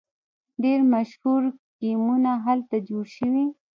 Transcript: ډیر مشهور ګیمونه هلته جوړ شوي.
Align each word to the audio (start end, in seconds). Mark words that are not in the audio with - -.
ډیر 0.63 0.79
مشهور 0.93 1.41
ګیمونه 1.81 2.31
هلته 2.45 2.75
جوړ 2.89 3.05
شوي. 3.17 3.45